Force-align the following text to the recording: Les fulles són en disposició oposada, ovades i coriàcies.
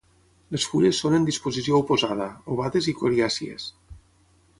Les 0.53 0.63
fulles 0.69 1.01
són 1.03 1.17
en 1.17 1.27
disposició 1.27 1.81
oposada, 1.81 2.29
ovades 2.55 2.87
i 2.93 2.95
coriàcies. 3.03 3.69